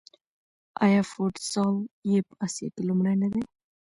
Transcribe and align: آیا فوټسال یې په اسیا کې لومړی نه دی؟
آیا 0.85 1.01
فوټسال 1.11 1.75
یې 2.11 2.19
په 2.27 2.33
اسیا 2.45 2.67
کې 2.73 2.81
لومړی 2.89 3.15
نه 3.21 3.27
دی؟ 3.33 3.41